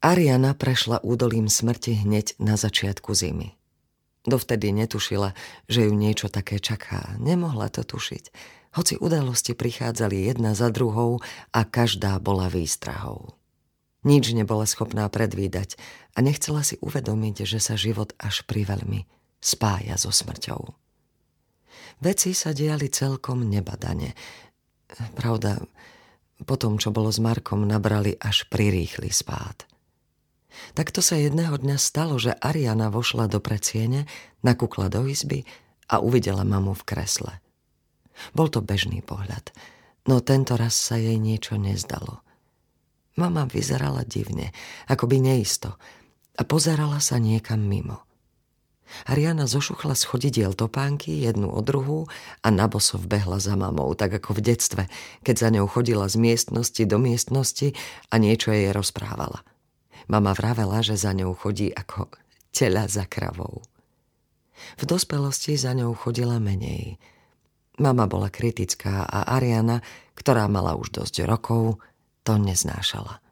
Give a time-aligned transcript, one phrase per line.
[0.00, 3.52] Ariana prešla údolím smrti hneď na začiatku zimy.
[4.24, 5.36] Dovtedy netušila,
[5.68, 7.20] že ju niečo také čaká.
[7.20, 8.24] Nemohla to tušiť,
[8.80, 11.20] hoci udalosti prichádzali jedna za druhou
[11.52, 13.36] a každá bola výstrahou.
[14.00, 15.76] Nič nebola schopná predvídať
[16.16, 19.04] a nechcela si uvedomiť, že sa život až priveľmi
[19.44, 20.72] spája so smrťou.
[22.00, 24.16] Veci sa diali celkom nebadane.
[25.12, 25.60] Pravda,
[26.48, 29.69] po tom, čo bolo s Markom, nabrali až prirýchly spád.
[30.80, 34.08] Takto sa jedného dňa stalo, že Ariana vošla do predsiene,
[34.40, 35.44] nakúkla do izby
[35.92, 37.44] a uvidela mamu v kresle.
[38.32, 39.52] Bol to bežný pohľad,
[40.08, 42.24] no tento raz sa jej niečo nezdalo.
[43.20, 44.56] Mama vyzerala divne,
[44.88, 45.76] akoby neisto
[46.40, 48.00] a pozerala sa niekam mimo.
[49.04, 52.08] Ariana zošuchla z chodidiel topánky jednu od druhú
[52.40, 54.88] a naboso vbehla za mamou, tak ako v detstve,
[55.28, 57.76] keď za ňou chodila z miestnosti do miestnosti
[58.08, 59.44] a niečo jej rozprávala.
[60.10, 62.10] Mama vravela, že za ňou chodí ako
[62.50, 63.62] tela za kravou.
[64.74, 66.98] V dospelosti za ňou chodila menej.
[67.78, 69.80] Mama bola kritická a Ariana,
[70.18, 71.78] ktorá mala už dosť rokov,
[72.26, 73.22] to neznášala.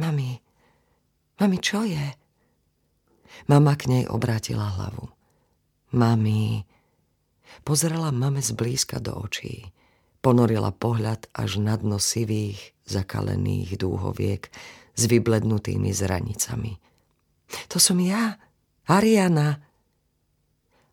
[0.00, 0.42] Mami,
[1.38, 2.02] mami, čo je?
[3.46, 5.12] Mama k nej obrátila hlavu.
[5.94, 6.66] Mami,
[7.62, 9.70] pozerala mame zblízka do očí.
[10.18, 14.50] Ponorila pohľad až na dno sivých, zakalených dúhoviek,
[14.94, 16.78] s vyblednutými zranicami.
[17.70, 18.38] To som ja,
[18.86, 19.60] Ariana.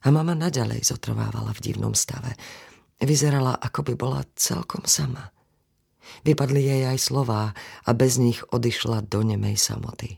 [0.02, 2.34] A mama naďalej zotrvávala v divnom stave.
[2.98, 5.30] Vyzerala, ako by bola celkom sama.
[6.26, 7.54] Vypadli jej aj slová
[7.86, 10.18] a bez nich odišla do nemej samoty.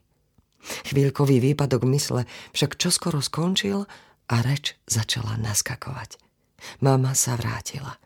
[0.88, 2.24] Chvíľkový výpadok mysle
[2.56, 3.84] však čoskoro skončil
[4.32, 6.16] a reč začala naskakovať.
[6.80, 8.00] Mama sa vrátila.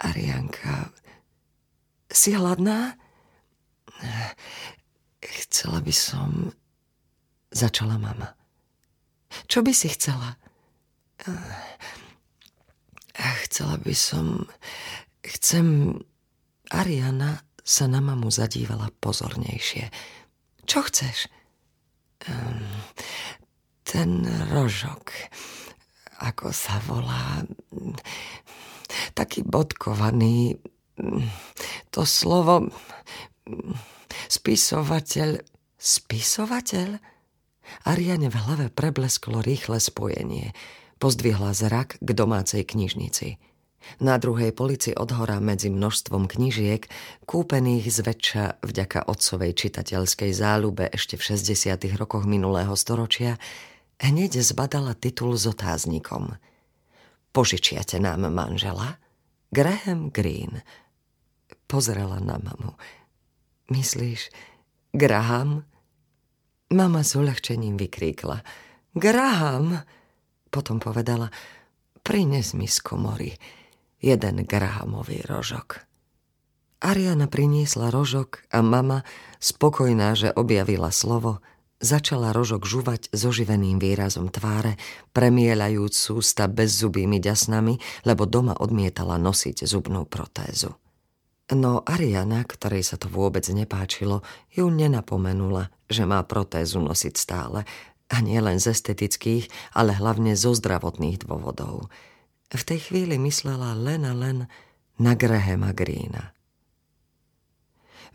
[0.00, 0.92] Arianka,
[2.12, 2.99] si hladná?
[5.20, 6.54] Chcela by som...
[7.50, 8.38] Začala mama.
[9.50, 10.38] Čo by si chcela?
[13.18, 14.46] Chcela by som...
[15.26, 15.98] Chcem...
[16.70, 19.90] Ariana sa na mamu zadívala pozornejšie.
[20.70, 21.26] Čo chceš?
[23.82, 24.10] Ten
[24.54, 25.10] rožok,
[26.22, 27.42] ako sa volá,
[29.18, 30.62] taký bodkovaný,
[31.90, 32.70] to slovo
[34.28, 35.42] Spisovateľ...
[35.80, 36.88] Spisovateľ?
[37.86, 40.52] Ariane v hlave preblesklo rýchle spojenie.
[41.00, 43.40] Pozdvihla zrak k domácej knižnici.
[43.98, 46.84] Na druhej polici odhora medzi množstvom knižiek,
[47.24, 51.80] kúpených zväčša vďaka otcovej čitateľskej záľube ešte v 60.
[51.96, 53.40] rokoch minulého storočia,
[53.96, 56.36] hneď zbadala titul s otáznikom.
[57.32, 59.00] Požičiate nám manžela?
[59.48, 60.60] Graham Green.
[61.64, 62.76] Pozrela na mamu.
[63.70, 64.34] Myslíš,
[64.90, 65.62] Graham?
[66.74, 68.42] Mama s uľahčením vykríkla.
[68.98, 69.86] Graham!
[70.50, 71.30] Potom povedala,
[72.02, 73.30] prines mi z komory
[74.02, 75.86] jeden Grahamový rožok.
[76.80, 79.04] Ariana priniesla rožok a mama,
[79.38, 81.44] spokojná, že objavila slovo,
[81.78, 84.80] začala rožok žuvať s oživeným výrazom tváre,
[85.12, 90.72] premieľajúc sústa bezzubými ďasnami, lebo doma odmietala nosiť zubnú protézu.
[91.50, 94.22] No Ariana, ktorej sa to vôbec nepáčilo,
[94.54, 97.66] ju nenapomenula, že má protézu nosiť stále,
[98.10, 101.86] a nie len z estetických, ale hlavne zo zdravotných dôvodov.
[102.50, 104.50] V tej chvíli myslela len a len
[104.98, 106.34] na Grahama Greena.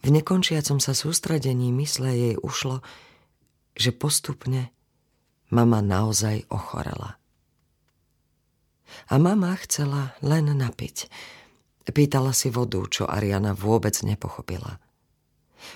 [0.04, 2.84] V nekončiacom sa sústredení mysle jej ušlo,
[3.80, 4.76] že postupne
[5.48, 7.16] mama naozaj ochorela.
[9.10, 11.08] A mama chcela len napiť,
[11.86, 14.82] Pýtala si vodu, čo Ariana vôbec nepochopila.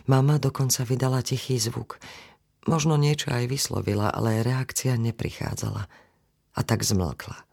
[0.10, 2.02] Mama dokonca vydala tichý zvuk.
[2.66, 5.86] Možno niečo aj vyslovila, ale reakcia neprichádzala.
[6.54, 7.46] A tak zmlkla.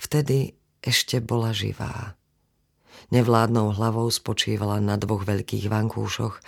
[0.00, 2.18] Vtedy ešte bola živá.
[3.12, 6.40] Nevládnou hlavou spočívala na dvoch veľkých vankúšoch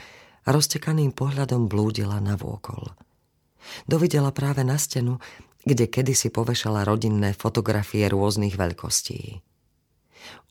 [0.45, 2.93] a roztekaným pohľadom blúdila na vôkol.
[3.89, 5.21] Dovidela práve na stenu,
[5.65, 9.41] kde kedysi povešala rodinné fotografie rôznych veľkostí.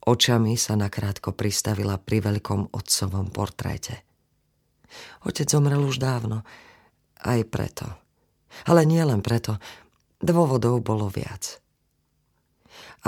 [0.03, 4.03] Očami sa nakrátko pristavila pri veľkom otcovom portréte.
[5.23, 6.43] Otec zomrel už dávno,
[7.23, 7.87] aj preto.
[8.67, 9.57] Ale nie len preto,
[10.19, 11.63] dôvodov bolo viac.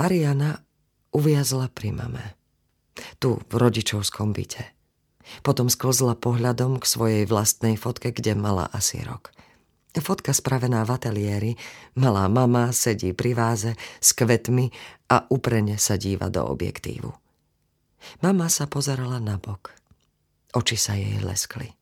[0.00, 0.60] Ariana
[1.12, 2.24] uviazla pri mame.
[3.20, 4.72] Tu, v rodičovskom byte.
[5.44, 9.36] Potom sklzla pohľadom k svojej vlastnej fotke, kde mala asi rok.
[9.96, 11.52] Fotka spravená v ateliéri,
[11.96, 14.68] malá mama sedí pri váze s kvetmi
[15.08, 17.10] a uprene sa díva do objektívu.
[18.20, 19.72] Mama sa pozerala na bok.
[20.52, 21.72] Oči sa jej leskli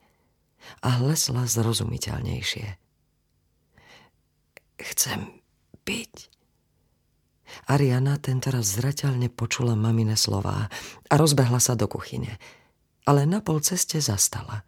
[0.80, 2.66] a hlesla zrozumiteľnejšie.
[4.80, 5.20] Chcem
[5.84, 6.14] byť.
[7.70, 10.72] Ariana tentoraz zrateľne počula mamine slová
[11.06, 12.40] a rozbehla sa do kuchyne.
[13.04, 14.64] Ale na pol ceste zastala.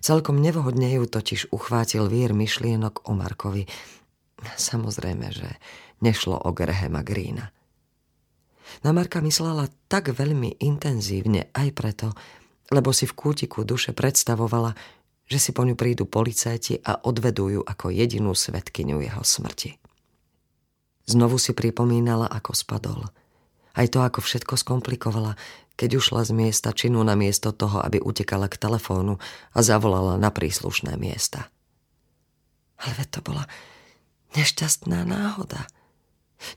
[0.00, 3.68] Celkom nevhodne ju totiž uchvátil vír myšlienok o Markovi.
[4.42, 5.48] Samozrejme, že
[6.04, 7.50] nešlo o Grahama Greena.
[8.82, 12.08] Na Marka myslela tak veľmi intenzívne aj preto,
[12.74, 14.74] lebo si v kútiku duše predstavovala,
[15.26, 19.78] že si po ňu prídu policajti a odvedú ju ako jedinú svetkyňu jeho smrti.
[21.06, 23.06] Znovu si pripomínala, ako spadol.
[23.76, 25.36] Aj to, ako všetko skomplikovala,
[25.76, 29.20] keď ušla z miesta činu na miesto toho, aby utekala k telefónu
[29.52, 31.52] a zavolala na príslušné miesta.
[32.80, 33.44] Ale to bola
[34.36, 35.68] nešťastná náhoda.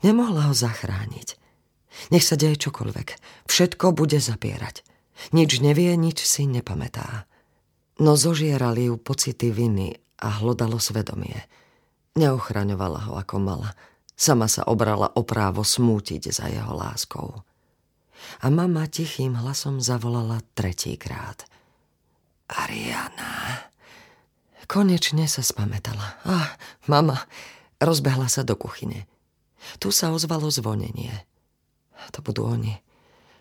[0.04, 1.36] Nemohla ho zachrániť.
[2.16, 3.20] Nech sa deje čokoľvek.
[3.52, 4.88] Všetko bude zapierať.
[5.36, 7.28] Nič nevie, nič si nepamätá.
[8.00, 11.44] No zožierali ju pocity viny a hlodalo svedomie.
[12.16, 13.76] Neochraňovala ho ako mala.
[14.20, 17.40] Sama sa obrala o právo smútiť za jeho láskou.
[18.44, 21.48] A mama tichým hlasom zavolala tretíkrát.
[22.52, 23.64] Ariana.
[24.68, 26.20] Konečne sa spametala.
[26.28, 26.52] Ah,
[26.92, 27.16] mama.
[27.80, 29.08] Rozbehla sa do kuchyne.
[29.80, 31.16] Tu sa ozvalo zvonenie.
[32.12, 32.76] To budú oni.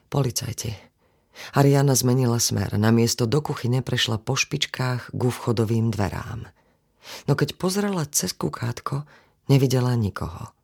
[0.07, 0.79] Policajti.
[1.59, 2.79] Ariana zmenila smer.
[2.79, 6.47] Na miesto do kuchyne prešla po špičkách ku vchodovým dverám.
[7.27, 9.03] No keď pozrela cez kukátko,
[9.51, 10.55] nevidela nikoho.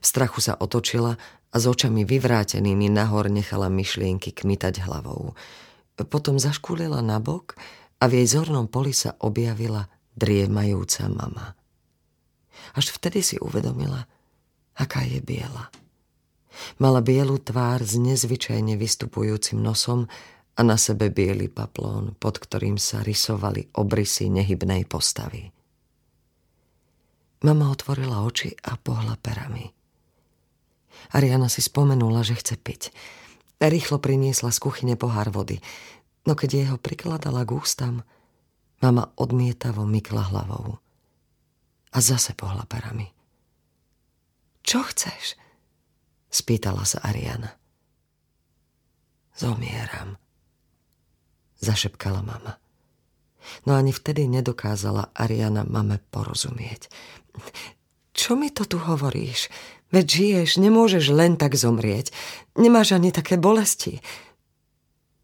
[0.00, 1.18] V strachu sa otočila
[1.52, 5.36] a s očami vyvrátenými nahor nechala myšlienky kmitať hlavou.
[6.02, 7.54] Potom zaškúlila na bok
[8.00, 9.86] a v jej zornom poli sa objavila
[10.16, 11.54] driemajúca mama.
[12.72, 14.08] Až vtedy si uvedomila,
[14.74, 15.68] aká je biela.
[16.80, 20.08] Mala bielu tvár s nezvyčajne vystupujúcim nosom
[20.52, 25.48] a na sebe biely paplón, pod ktorým sa rysovali obrysy nehybnej postavy.
[27.42, 29.66] Mama otvorila oči a pohla perami.
[31.10, 32.94] Ariana si spomenula, že chce piť.
[33.58, 35.58] Rýchlo priniesla z kuchyne pohár vody,
[36.22, 38.06] no keď jeho prikladala k ústam,
[38.78, 40.78] mama odmietavo mykla hlavou.
[41.92, 43.10] A zase pohla perami.
[44.62, 45.34] Čo chceš?
[46.30, 47.58] Spýtala sa Ariana.
[49.34, 50.14] Zomieram,
[51.58, 52.61] zašepkala mama.
[53.62, 56.90] No ani vtedy nedokázala Ariana mame porozumieť.
[58.12, 59.48] Čo mi to tu hovoríš?
[59.92, 62.10] Veď žiješ, nemôžeš len tak zomrieť.
[62.56, 64.00] Nemáš ani také bolesti.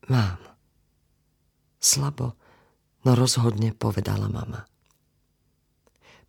[0.09, 0.41] Mám.
[1.79, 2.37] Slabo,
[3.05, 4.69] no rozhodne povedala mama.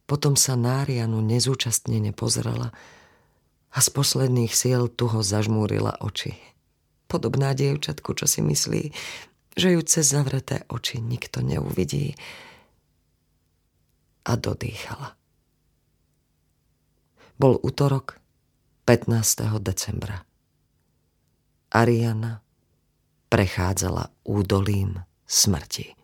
[0.09, 2.73] Potom sa na Arianu nezúčastnene pozrela
[3.69, 6.33] a z posledných síl tu ho zažmúrila oči.
[7.05, 8.93] Podobná dievčatku, čo si myslí,
[9.57, 12.13] že ju cez zavreté oči nikto neuvidí.
[14.29, 15.17] A dodýchala.
[17.39, 18.19] Bol útorok
[18.85, 19.63] 15.
[19.63, 20.25] decembra.
[21.69, 22.41] Ariana
[23.29, 24.99] prechádzala údolím
[25.29, 25.98] smrti.